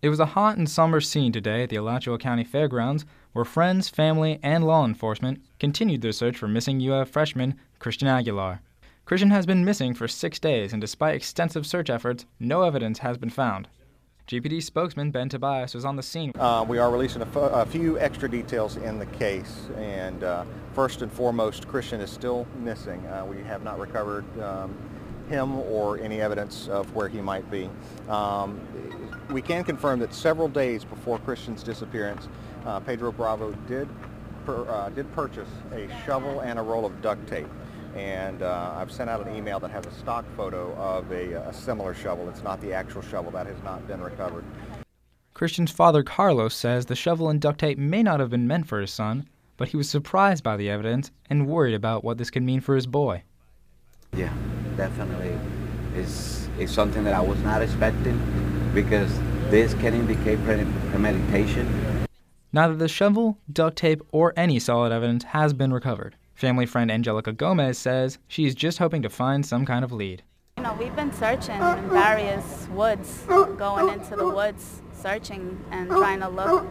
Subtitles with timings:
[0.00, 3.88] It was a hot and somber scene today at the Alachua County Fairgrounds where friends,
[3.88, 8.60] family, and law enforcement continued their search for missing UF freshman Christian Aguilar.
[9.06, 13.18] Christian has been missing for six days, and despite extensive search efforts, no evidence has
[13.18, 13.66] been found.
[14.28, 16.30] GPD spokesman Ben Tobias was on the scene.
[16.38, 20.44] Uh, we are releasing a, few extra details in the case, and uh,
[20.74, 23.04] first and foremost, Christian is still missing.
[23.08, 24.76] Uh, we have not recovered um,
[25.28, 27.70] him or any evidence of where he might be.
[28.08, 28.60] Um,
[29.30, 32.28] we can confirm that several days before Christian's disappearance,
[32.64, 33.88] uh, Pedro Bravo did
[34.44, 37.48] per, uh, did purchase a shovel and a roll of duct tape.
[37.94, 41.52] And uh, I've sent out an email that has a stock photo of a, a
[41.52, 42.28] similar shovel.
[42.28, 43.30] It's not the actual shovel.
[43.30, 44.44] That has not been recovered.
[45.34, 48.80] Christian's father, Carlos, says the shovel and duct tape may not have been meant for
[48.80, 52.42] his son, but he was surprised by the evidence and worried about what this could
[52.42, 53.22] mean for his boy.
[54.16, 54.32] Yeah,
[54.78, 55.36] definitely.
[55.94, 58.18] is it's something that I was not expecting
[58.72, 59.12] because
[59.50, 62.06] this can indicate premeditation.
[62.52, 66.16] Neither the shovel, duct tape, or any solid evidence has been recovered.
[66.34, 70.22] Family friend Angelica Gomez says she's just hoping to find some kind of lead.
[70.56, 76.20] You know, we've been searching in various woods, going into the woods, searching and trying
[76.20, 76.66] to look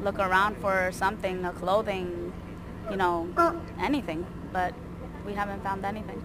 [0.00, 2.32] look around for something, a clothing,
[2.90, 3.28] you know,
[3.78, 4.74] anything, but
[5.24, 6.24] we haven't found anything.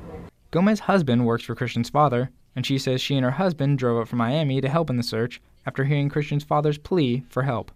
[0.50, 4.08] Gomez's husband works for Christian's father, and she says she and her husband drove up
[4.08, 7.72] from Miami to help in the search after hearing Christian's father's plea for help.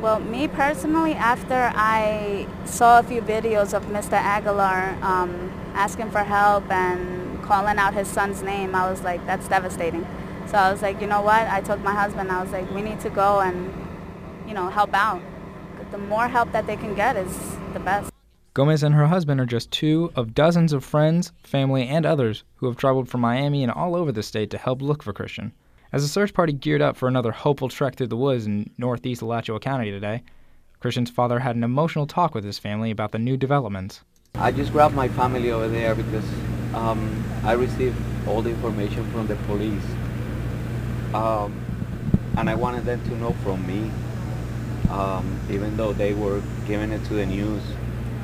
[0.00, 4.12] Well, me personally, after I saw a few videos of Mr.
[4.12, 9.48] Aguilar um, asking for help and calling out his son's name, I was like, that's
[9.48, 10.06] devastating.
[10.46, 11.42] So I was like, you know what?
[11.48, 13.72] I told my husband, I was like, we need to go and,
[14.46, 15.22] you know, help out.
[15.90, 17.36] The more help that they can get is
[17.72, 18.10] the best.
[18.58, 22.66] Gomez and her husband are just two of dozens of friends, family, and others who
[22.66, 25.52] have traveled from Miami and all over the state to help look for Christian.
[25.92, 29.22] As the search party geared up for another hopeful trek through the woods in northeast
[29.22, 30.24] Alachua County today,
[30.80, 34.00] Christian's father had an emotional talk with his family about the new developments.
[34.34, 36.28] I just grabbed my family over there because
[36.74, 39.84] um, I received all the information from the police.
[41.14, 41.54] Um,
[42.36, 43.88] and I wanted them to know from me,
[44.90, 47.62] um, even though they were giving it to the news.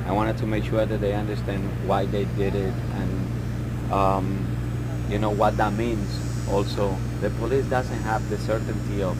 [0.05, 5.17] I wanted to make sure that they understand why they did it and, um, you
[5.17, 6.95] know, what that means also.
[7.21, 9.17] The police doesn't have the certainty of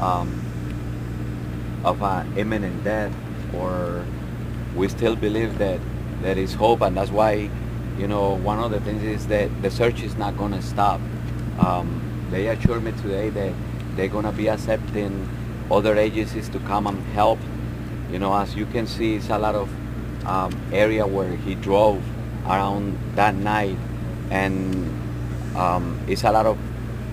[0.00, 0.42] um,
[1.84, 3.12] of an imminent death
[3.54, 4.04] or
[4.74, 5.80] we still believe that
[6.22, 7.50] there is hope and that's why
[7.98, 11.00] you know one of the things is that the search is not going to stop.
[11.58, 12.00] Um,
[12.30, 13.52] they assured me today that
[13.96, 15.28] they're going to be accepting
[15.70, 17.38] other agencies to come and help.
[18.10, 19.68] You know as you can see it's a lot of
[20.26, 22.02] um, area where he drove
[22.46, 23.76] around that night
[24.30, 24.88] and
[25.56, 26.58] um, it's a lot of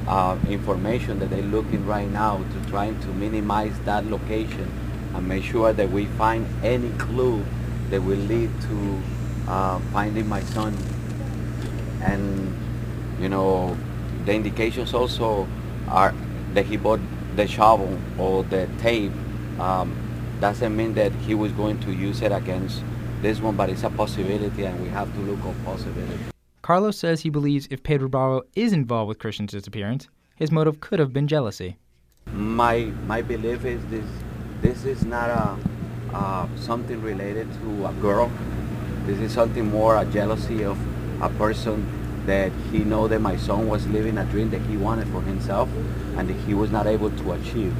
[0.07, 4.71] uh, information that they're looking right now to trying to minimize that location
[5.13, 7.43] and make sure that we find any clue
[7.89, 9.01] that will lead to
[9.47, 10.75] uh, finding my son.
[12.01, 12.55] And
[13.21, 13.77] you know,
[14.25, 15.47] the indications also
[15.89, 16.13] are
[16.53, 17.01] that he bought
[17.35, 19.11] the shovel or the tape.
[19.59, 19.95] Um,
[20.39, 22.81] doesn't mean that he was going to use it against
[23.21, 26.19] this one, but it's a possibility, and we have to look at possibility.
[26.61, 30.99] Carlos says he believes if Pedro Bravo is involved with Christian's disappearance, his motive could
[30.99, 31.77] have been jealousy.
[32.31, 34.05] My my belief is this:
[34.61, 35.57] this is not a
[36.13, 38.31] uh, something related to a girl.
[39.05, 40.77] This is something more a jealousy of
[41.21, 41.85] a person
[42.25, 45.69] that he know that my son was living a dream that he wanted for himself
[46.17, 47.75] and that he was not able to achieve.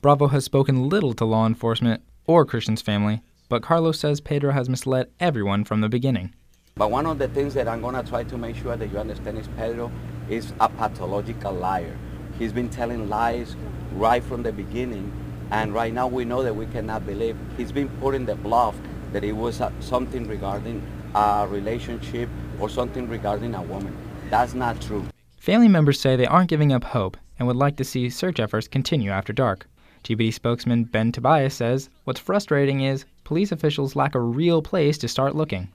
[0.00, 4.70] Bravo has spoken little to law enforcement or Christian's family, but Carlos says Pedro has
[4.70, 6.32] misled everyone from the beginning.
[6.74, 8.96] But one of the things that I'm going to try to make sure that you
[8.96, 9.92] understand is Pedro
[10.30, 11.94] is a pathological liar.
[12.38, 13.54] He's been telling lies
[13.92, 15.12] right from the beginning,
[15.50, 17.36] and right now we know that we cannot believe.
[17.58, 18.74] He's been putting the bluff
[19.12, 20.82] that it was uh, something regarding
[21.14, 23.94] a relationship or something regarding a woman.
[24.30, 25.04] That's not true.
[25.36, 28.66] Family members say they aren't giving up hope and would like to see search efforts
[28.66, 29.66] continue after dark.
[30.04, 35.08] GPD spokesman Ben Tobias says what's frustrating is police officials lack a real place to
[35.08, 35.66] start looking.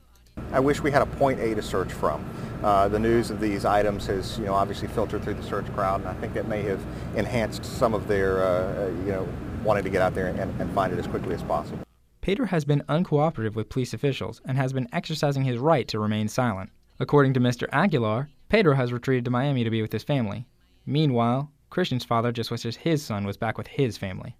[0.51, 2.23] I wish we had a point A to search from.
[2.61, 6.01] Uh, the news of these items has, you know, obviously filtered through the search crowd,
[6.01, 6.79] and I think that may have
[7.15, 9.27] enhanced some of their, uh, uh, you know,
[9.63, 11.79] wanting to get out there and, and find it as quickly as possible.
[12.21, 16.27] Pedro has been uncooperative with police officials and has been exercising his right to remain
[16.27, 16.69] silent.
[16.99, 17.67] According to Mr.
[17.71, 20.45] Aguilar, Pedro has retreated to Miami to be with his family.
[20.85, 24.37] Meanwhile, Christian's father just wishes his son was back with his family.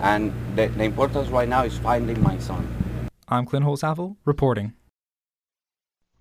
[0.00, 2.66] And the, the importance right now is finding my son.
[3.28, 4.72] I'm Clint Holsavel, reporting.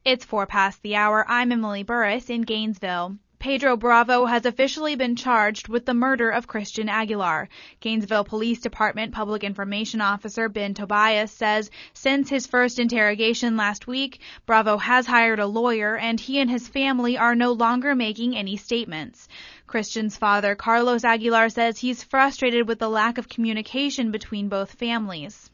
[0.04, 1.26] It's four past the hour.
[1.28, 3.18] I'm Emily Burris in Gainesville.
[3.38, 7.48] Pedro Bravo has officially been charged with the murder of Christian Aguilar.
[7.80, 14.20] Gainesville Police Department Public Information Officer Ben Tobias says since his first interrogation last week,
[14.48, 18.58] Bravo has hired a lawyer and he and his family are no longer making any
[18.58, 19.28] statements.
[19.68, 25.50] Christian's father, Carlos Aguilar, says he's frustrated with the lack of communication between both families.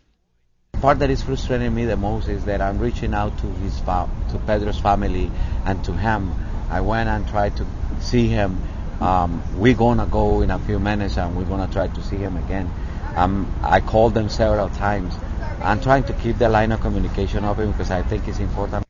[0.74, 3.80] The part that is frustrating me the most is that I'm reaching out to his
[3.80, 5.32] fa- to Pedro's family
[5.66, 6.34] and to him.
[6.70, 7.66] I went and tried to
[8.02, 8.62] see him.
[9.00, 12.36] Um, we're gonna go in a few minutes and we're gonna try to see him
[12.38, 12.70] again.
[13.16, 15.14] Um, I called them several times.
[15.62, 18.86] I'm trying to keep the line of communication open because I think it's important.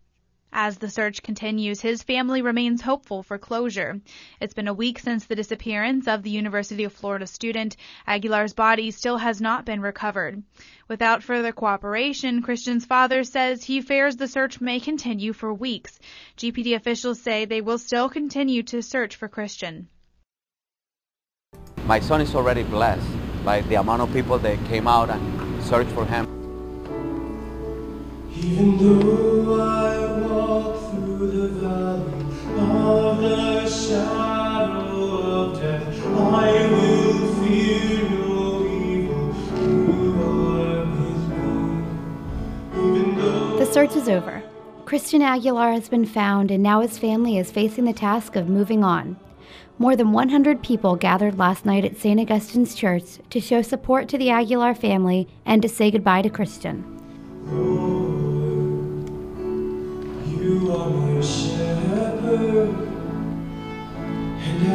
[0.53, 4.01] As the search continues, his family remains hopeful for closure.
[4.41, 7.77] It's been a week since the disappearance of the University of Florida student.
[8.05, 10.43] Aguilar's body still has not been recovered.
[10.89, 15.97] Without further cooperation, Christian's father says he fears the search may continue for weeks.
[16.37, 19.87] GPD officials say they will still continue to search for Christian.
[21.85, 23.07] My son is already blessed
[23.45, 26.27] by the amount of people that came out and searched for him.
[28.35, 30.40] Even though I
[43.71, 44.43] search is over.
[44.85, 48.83] Christian Aguilar has been found, and now his family is facing the task of moving
[48.83, 49.17] on.
[49.79, 52.19] More than 100 people gathered last night at St.
[52.19, 57.90] Augustine's Church to show support to the Aguilar family and to say goodbye to Christian.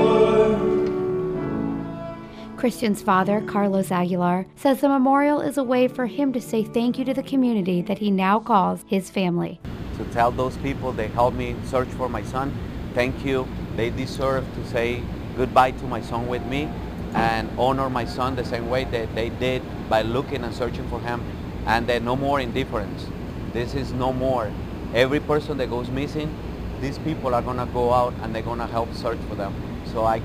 [2.56, 6.98] Christian's father, Carlos Aguilar, says the memorial is a way for him to say thank
[6.98, 9.60] you to the community that he now calls his family.
[9.98, 12.56] To tell those people they helped me search for my son,
[12.94, 13.46] thank you.
[13.76, 15.02] They deserve to say
[15.36, 16.68] goodbye to my son with me
[17.14, 21.00] and honor my son the same way that they did by looking and searching for
[21.00, 21.22] him
[21.66, 23.06] and then no more indifference.
[23.52, 24.50] This is no more.
[24.94, 26.34] Every person that goes missing,
[26.80, 29.54] these people are gonna go out and they're gonna help search for them.
[29.92, 30.20] So I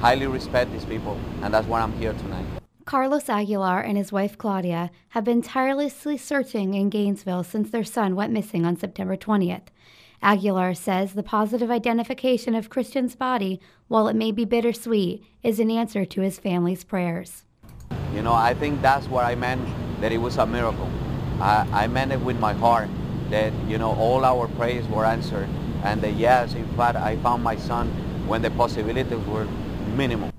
[0.00, 2.46] highly respect these people and that's why I'm here tonight.
[2.86, 8.16] Carlos Aguilar and his wife Claudia have been tirelessly searching in Gainesville since their son
[8.16, 9.68] went missing on September 20th.
[10.22, 15.70] Aguilar says the positive identification of Christian's body, while it may be bittersweet, is an
[15.70, 17.44] answer to his family's prayers.
[18.14, 19.60] You know, I think that's what I meant,
[20.00, 20.88] that it was a miracle.
[21.40, 22.88] I, I meant it with my heart,
[23.32, 25.48] that, you know, all our prayers were answered.
[25.82, 27.88] And that, yes, in fact, I found my son
[28.28, 29.46] when the possibilities were
[29.96, 30.30] minimal.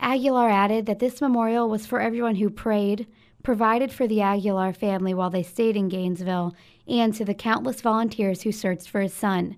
[0.00, 3.06] Aguilar added that this memorial was for everyone who prayed,
[3.42, 6.54] provided for the Aguilar family while they stayed in Gainesville,
[6.86, 9.56] and to the countless volunteers who searched for his son.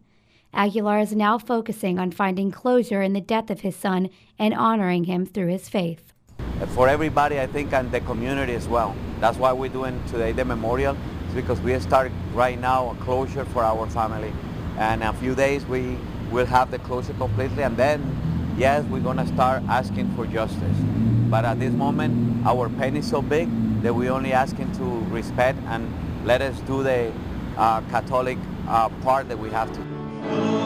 [0.54, 5.04] Aguilar is now focusing on finding closure in the death of his son and honoring
[5.04, 6.12] him through his faith.
[6.74, 8.94] For everybody, I think, and the community as well.
[9.18, 10.96] That's why we're doing today the memorial,
[11.34, 14.32] because we start right now a closure for our family.
[14.78, 15.98] And a few days, we
[16.30, 18.00] will have the closure completely, and then,
[18.56, 20.76] yes, we're gonna start asking for justice.
[21.30, 23.48] But at this moment, our pain is so big
[23.82, 25.88] that we're only asking to respect and
[26.24, 27.12] let us do the
[27.56, 28.38] uh, Catholic
[28.68, 29.80] uh, part that we have to.
[29.80, 30.61] The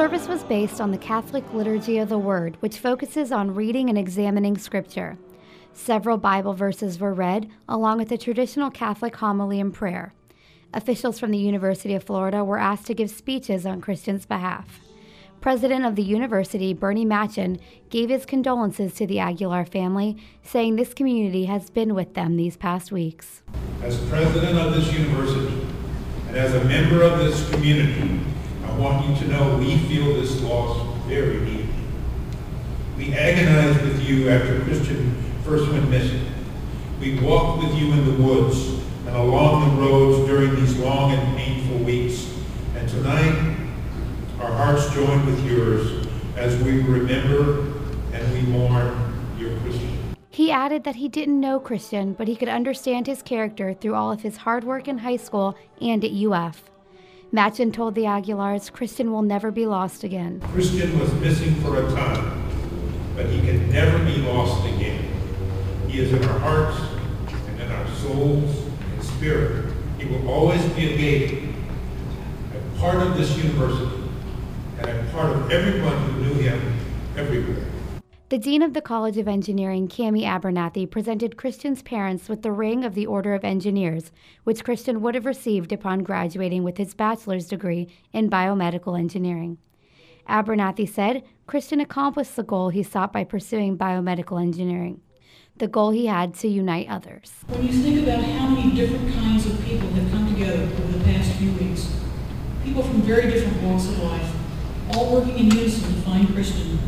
[0.00, 3.98] service was based on the Catholic Liturgy of the Word, which focuses on reading and
[3.98, 5.18] examining Scripture.
[5.74, 10.14] Several Bible verses were read, along with the traditional Catholic homily and prayer.
[10.72, 14.80] Officials from the University of Florida were asked to give speeches on Christians' behalf.
[15.42, 20.94] President of the university, Bernie Machen, gave his condolences to the Aguilar family, saying this
[20.94, 23.42] community has been with them these past weeks.
[23.82, 25.62] As president of this university
[26.28, 28.18] and as a member of this community,
[28.80, 31.68] want you to know we feel this loss very deeply.
[32.96, 36.26] We agonize with you after Christian first went missing.
[36.98, 41.36] We walked with you in the woods and along the roads during these long and
[41.36, 42.32] painful weeks.
[42.76, 43.56] And tonight,
[44.40, 46.06] our hearts join with yours
[46.36, 47.72] as we remember
[48.12, 50.16] and we mourn your Christian.
[50.30, 54.10] He added that he didn't know Christian, but he could understand his character through all
[54.10, 56.70] of his hard work in high school and at UF.
[57.32, 60.40] Machen told the Aguilars Christian will never be lost again.
[60.52, 62.42] Christian was missing for a time,
[63.14, 65.04] but he can never be lost again.
[65.86, 66.76] He is in our hearts
[67.46, 69.72] and in our souls and spirit.
[69.98, 71.50] He will always be a
[72.56, 74.02] a part of this university
[74.80, 76.60] and a part of everyone who knew him
[77.16, 77.69] everywhere.
[78.30, 82.84] The Dean of the College of Engineering, Cammy Abernathy, presented Christian's parents with the ring
[82.84, 84.12] of the Order of Engineers,
[84.44, 89.58] which Christian would have received upon graduating with his bachelor's degree in biomedical engineering.
[90.28, 95.00] Abernathy said Christian accomplished the goal he sought by pursuing biomedical engineering,
[95.56, 97.32] the goal he had to unite others.
[97.48, 101.02] When you think about how many different kinds of people have come together over the
[101.02, 101.92] past few weeks,
[102.62, 104.32] people from very different walks of life,
[104.92, 106.78] all working in unison to find Christian,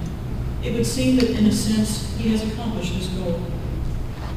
[0.62, 3.40] it would seem that in a sense he has accomplished this goal.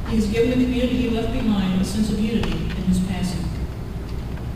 [0.08, 3.44] He has given the community he left behind a sense of unity in his passing.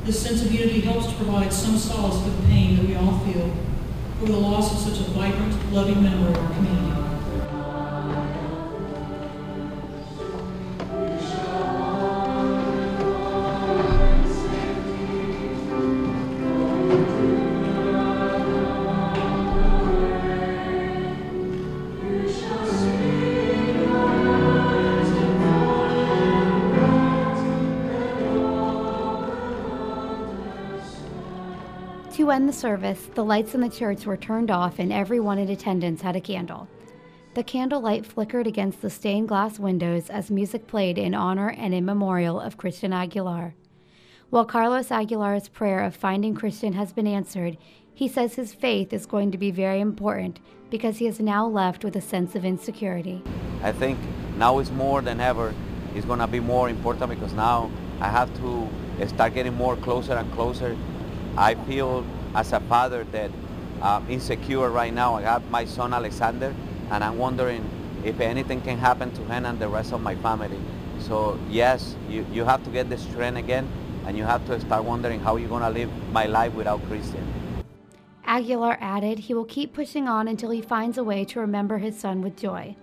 [0.04, 3.18] This sense of unity helps to provide some solace for the pain that we all
[3.20, 3.50] feel
[4.22, 6.99] over the loss of such a vibrant, loving member of our community.
[32.20, 35.48] To end the service, the lights in the church were turned off and everyone in
[35.48, 36.68] attendance had a candle.
[37.32, 41.86] The candlelight flickered against the stained glass windows as music played in honor and in
[41.86, 43.54] memorial of Christian Aguilar.
[44.28, 47.56] While Carlos Aguilar's prayer of finding Christian has been answered,
[47.94, 51.84] he says his faith is going to be very important because he is now left
[51.84, 53.22] with a sense of insecurity.
[53.62, 53.98] I think
[54.36, 55.54] now it's more than ever.
[55.94, 58.68] It's going to be more important because now I have to
[59.08, 60.76] start getting more closer and closer
[61.36, 63.30] I feel as a father that
[63.82, 65.16] I'm insecure right now.
[65.16, 66.54] I have my son Alexander,
[66.90, 67.64] and I'm wondering
[68.04, 70.58] if anything can happen to him and the rest of my family.
[71.00, 73.68] So yes, you, you have to get the strength again,
[74.06, 77.26] and you have to start wondering how you're going to live my life without Christian.
[78.24, 81.98] Aguilar added he will keep pushing on until he finds a way to remember his
[81.98, 82.76] son with joy.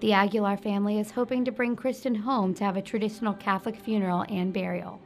[0.00, 4.24] The Aguilar family is hoping to bring Christian home to have a traditional Catholic funeral
[4.28, 5.00] and burial.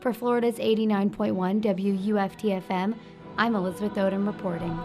[0.00, 2.94] For Florida's 89.1 WUFTFM,
[3.36, 4.78] I'm Elizabeth Odom reporting.